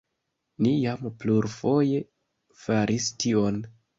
Ni 0.67 0.71
jam 0.85 1.03
plurfoje 1.25 2.01
faris 2.61 3.13
tion. 3.25 3.63